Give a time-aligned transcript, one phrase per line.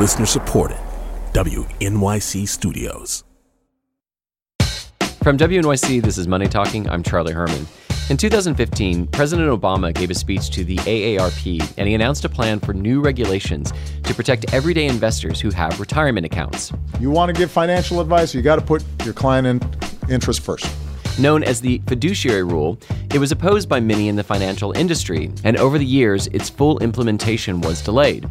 [0.00, 0.78] Listener supported.
[1.34, 3.22] WNYC Studios.
[5.22, 6.88] From WNYC, this is Money Talking.
[6.88, 7.66] I'm Charlie Herman.
[8.08, 12.60] In 2015, President Obama gave a speech to the AARP and he announced a plan
[12.60, 16.72] for new regulations to protect everyday investors who have retirement accounts.
[16.98, 19.60] You want to give financial advice, you got to put your client in
[20.10, 20.64] interest first.
[21.18, 22.78] Known as the fiduciary rule,
[23.12, 26.78] it was opposed by many in the financial industry, and over the years, its full
[26.78, 28.28] implementation was delayed.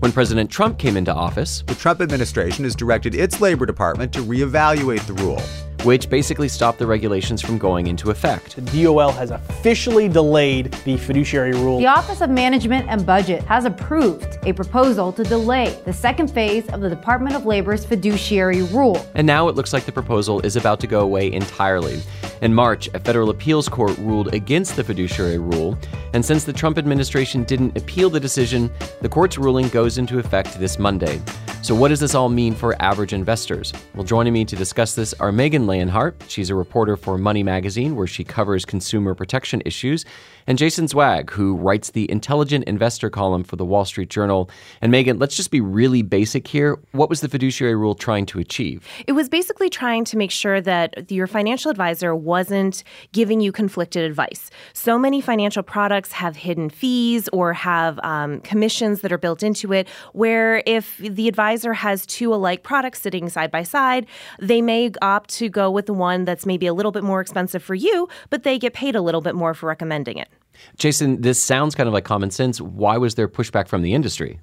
[0.00, 4.20] When President Trump came into office, the Trump administration has directed its Labor Department to
[4.20, 5.42] reevaluate the rule
[5.84, 8.56] which basically stopped the regulations from going into effect.
[8.56, 11.78] The DOL has officially delayed the fiduciary rule.
[11.78, 16.68] The Office of Management and Budget has approved a proposal to delay the second phase
[16.70, 19.04] of the Department of Labor's fiduciary rule.
[19.14, 22.02] And now it looks like the proposal is about to go away entirely.
[22.42, 25.78] In March, a federal appeals court ruled against the fiduciary rule,
[26.12, 28.70] and since the Trump administration didn't appeal the decision,
[29.00, 31.20] the court's ruling goes into effect this Monday.
[31.60, 33.72] So, what does this all mean for average investors?
[33.94, 36.22] Well, joining me to discuss this are Megan Leonhardt.
[36.28, 40.04] She's a reporter for Money Magazine, where she covers consumer protection issues,
[40.48, 44.48] and Jason Zweig, who writes the Intelligent Investor column for the Wall Street Journal.
[44.80, 46.78] And Megan, let's just be really basic here.
[46.92, 48.88] What was the fiduciary rule trying to achieve?
[49.06, 52.82] It was basically trying to make sure that your financial advisor wasn't
[53.12, 54.50] giving you conflicted advice.
[54.72, 59.74] So many financial products have hidden fees or have um, commissions that are built into
[59.74, 64.06] it, where if the advisor has two alike products sitting side by side,
[64.40, 67.62] they may opt to go with the one that's maybe a little bit more expensive
[67.62, 70.28] for you, but they get paid a little bit more for recommending it.
[70.76, 72.60] Jason, this sounds kind of like common sense.
[72.60, 74.40] Why was there pushback from the industry?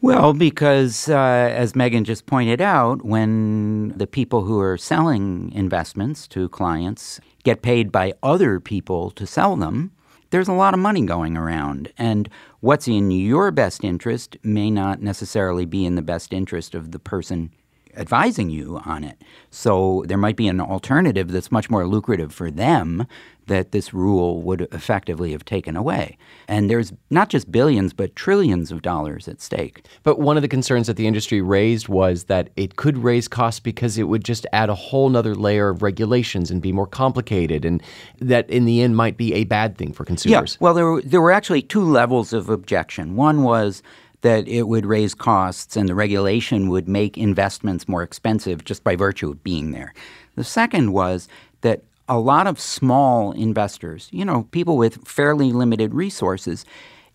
[0.00, 6.28] Well, because uh, as Megan just pointed out, when the people who are selling investments
[6.28, 9.90] to clients get paid by other people to sell them,
[10.30, 11.92] there's a lot of money going around.
[11.98, 12.28] And
[12.60, 16.98] what's in your best interest may not necessarily be in the best interest of the
[17.00, 17.50] person
[17.98, 19.22] advising you on it.
[19.50, 23.06] So there might be an alternative that's much more lucrative for them
[23.48, 26.16] that this rule would effectively have taken away.
[26.46, 29.86] And there's not just billions, but trillions of dollars at stake.
[30.02, 33.60] But one of the concerns that the industry raised was that it could raise costs
[33.60, 37.64] because it would just add a whole nother layer of regulations and be more complicated,
[37.64, 37.82] and
[38.20, 40.54] that in the end might be a bad thing for consumers.
[40.54, 40.64] Yeah.
[40.64, 43.16] Well, there were, there were actually two levels of objection.
[43.16, 43.82] One was
[44.22, 48.96] that it would raise costs and the regulation would make investments more expensive just by
[48.96, 49.94] virtue of being there.
[50.34, 51.28] The second was
[51.60, 56.64] that a lot of small investors, you know, people with fairly limited resources,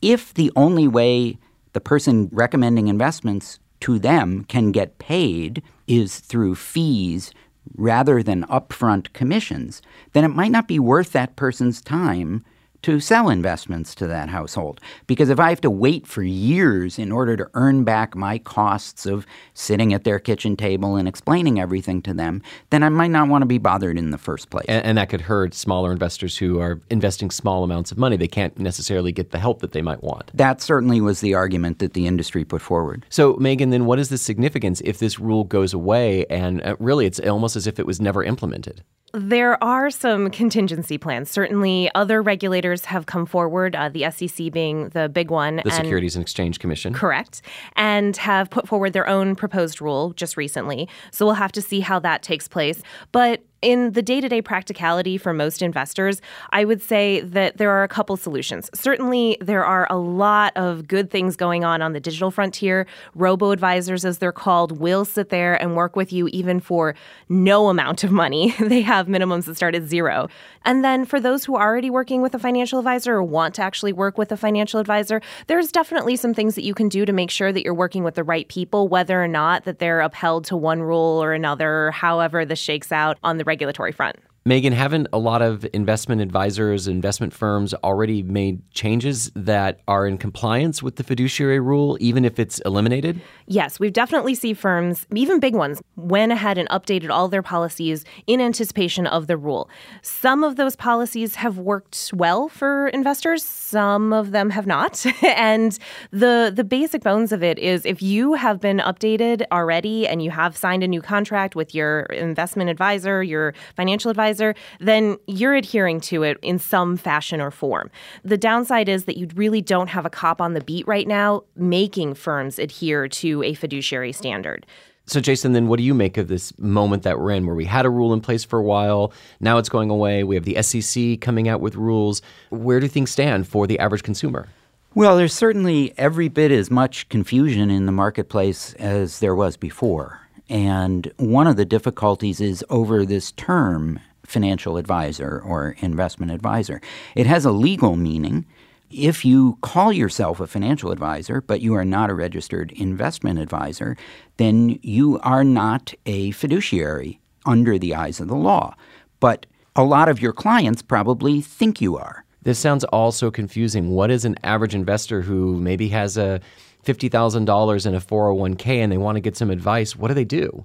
[0.00, 1.38] if the only way
[1.72, 7.32] the person recommending investments to them can get paid is through fees
[7.76, 9.82] rather than upfront commissions,
[10.12, 12.44] then it might not be worth that person's time
[12.82, 14.80] to sell investments to that household.
[15.06, 19.06] Because if I have to wait for years in order to earn back my costs
[19.06, 23.28] of sitting at their kitchen table and explaining everything to them, then I might not
[23.28, 24.66] want to be bothered in the first place.
[24.68, 28.16] And, and that could hurt smaller investors who are investing small amounts of money.
[28.16, 30.30] They can't necessarily get the help that they might want.
[30.34, 33.04] That certainly was the argument that the industry put forward.
[33.08, 37.06] So, Megan, then what is the significance if this rule goes away and uh, really
[37.06, 38.82] it's almost as if it was never implemented?
[39.14, 41.30] There are some contingency plans.
[41.30, 45.56] Certainly, other regulators have come forward, uh, the SEC being the big one.
[45.56, 46.92] The and, Securities and Exchange Commission.
[46.92, 47.42] Correct.
[47.76, 50.88] And have put forward their own proposed rule just recently.
[51.10, 52.82] So we'll have to see how that takes place.
[53.12, 56.20] But in the day to day practicality for most investors,
[56.50, 58.70] I would say that there are a couple solutions.
[58.72, 62.86] Certainly, there are a lot of good things going on on the digital frontier.
[63.14, 66.94] Robo advisors, as they're called, will sit there and work with you even for
[67.28, 68.54] no amount of money.
[68.60, 70.28] they have minimums that start at zero.
[70.64, 73.62] And then for those who are already working with a financial advisor or want to
[73.62, 77.12] actually work with a financial advisor, there's definitely some things that you can do to
[77.12, 80.44] make sure that you're working with the right people, whether or not that they're upheld
[80.44, 84.16] to one rule or another, however this shakes out on the regulatory front.
[84.48, 90.16] Megan, haven't a lot of investment advisors, investment firms already made changes that are in
[90.16, 93.20] compliance with the fiduciary rule, even if it's eliminated?
[93.46, 98.06] Yes, we've definitely seen firms, even big ones, went ahead and updated all their policies
[98.26, 99.68] in anticipation of the rule.
[100.00, 105.04] Some of those policies have worked well for investors, some of them have not.
[105.22, 105.78] and
[106.10, 110.30] the the basic bones of it is if you have been updated already and you
[110.30, 115.54] have signed a new contract with your investment advisor, your financial advisor, advisor, then you're
[115.54, 117.90] adhering to it in some fashion or form.
[118.24, 121.42] The downside is that you really don't have a cop on the beat right now
[121.56, 124.66] making firms adhere to a fiduciary standard.
[125.06, 127.64] So, Jason, then what do you make of this moment that we're in where we
[127.64, 129.10] had a rule in place for a while?
[129.40, 130.22] Now it's going away.
[130.22, 132.20] We have the SEC coming out with rules.
[132.50, 134.48] Where do things stand for the average consumer?
[134.94, 140.20] Well, there's certainly every bit as much confusion in the marketplace as there was before.
[140.48, 146.80] And one of the difficulties is over this term, financial advisor or investment advisor.
[147.14, 148.46] It has a legal meaning.
[148.90, 153.96] If you call yourself a financial advisor, but you are not a registered investment advisor,
[154.36, 158.74] then you are not a fiduciary under the eyes of the law.
[159.20, 162.24] But a lot of your clients probably think you are.
[162.42, 163.90] This sounds all so confusing.
[163.90, 166.40] What is an average investor who maybe has a
[166.84, 169.96] $50,000 in a 401k and they want to get some advice?
[169.96, 170.64] What do they do?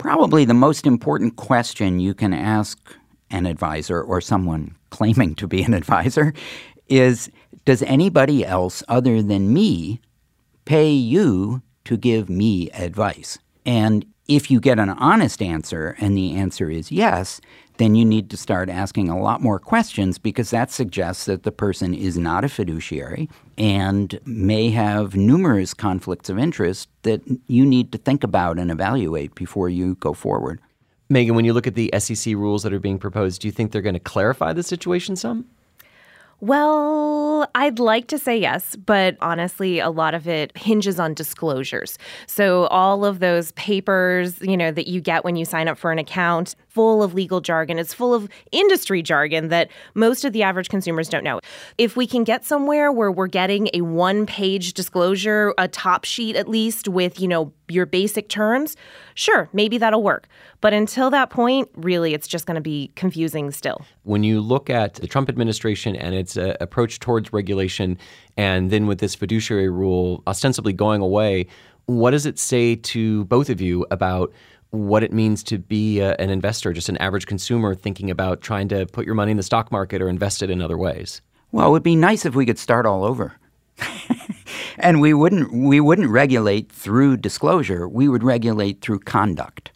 [0.00, 2.78] Probably the most important question you can ask
[3.30, 6.32] an advisor or someone claiming to be an advisor
[6.88, 7.30] is
[7.66, 10.00] Does anybody else other than me
[10.64, 13.38] pay you to give me advice?
[13.66, 17.40] And if you get an honest answer and the answer is yes,
[17.78, 21.50] then you need to start asking a lot more questions because that suggests that the
[21.50, 23.28] person is not a fiduciary
[23.58, 29.34] and may have numerous conflicts of interest that you need to think about and evaluate
[29.34, 30.60] before you go forward.
[31.08, 33.72] Megan, when you look at the SEC rules that are being proposed, do you think
[33.72, 35.44] they're going to clarify the situation some?
[36.38, 37.19] Well,
[37.54, 41.98] I'd like to say yes, but honestly, a lot of it hinges on disclosures.
[42.26, 45.92] So, all of those papers, you know, that you get when you sign up for
[45.92, 50.42] an account, full of legal jargon, it's full of industry jargon that most of the
[50.42, 51.40] average consumers don't know.
[51.78, 56.36] If we can get somewhere where we're getting a one page disclosure, a top sheet
[56.36, 58.76] at least with, you know, your basic terms,
[59.14, 60.28] sure, maybe that'll work.
[60.60, 63.84] But until that point, really, it's just going to be confusing still.
[64.02, 67.98] When you look at the Trump administration and its uh, approach towards regulation,
[68.36, 71.46] and then with this fiduciary rule ostensibly going away,
[71.86, 74.32] what does it say to both of you about
[74.70, 78.68] what it means to be a, an investor, just an average consumer thinking about trying
[78.68, 81.20] to put your money in the stock market or invest it in other ways?
[81.52, 83.34] Well, it would be nice if we could start all over.
[84.82, 87.88] and we wouldn't we wouldn't regulate through disclosure.
[87.88, 89.70] We would regulate through conduct.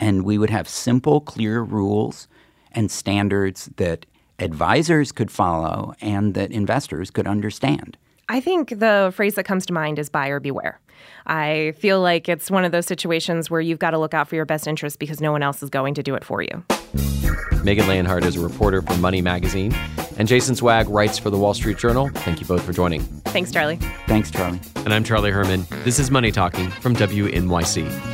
[0.00, 2.26] And we would have simple, clear rules
[2.72, 4.04] and standards that
[4.38, 7.96] advisors could follow and that investors could understand.
[8.28, 10.80] I think the phrase that comes to mind is buyer beware.
[11.26, 14.34] I feel like it's one of those situations where you've got to look out for
[14.34, 16.64] your best interest because no one else is going to do it for you.
[17.62, 19.72] Megan Leonhardt is a reporter for Money Magazine,
[20.22, 22.08] and Jason Zweig writes for the Wall Street Journal.
[22.14, 23.00] Thank you both for joining.
[23.24, 23.80] Thanks, Charlie.
[24.06, 24.60] Thanks, Charlie.
[24.76, 25.66] And I'm Charlie Herman.
[25.82, 28.11] This is Money Talking from WNYC.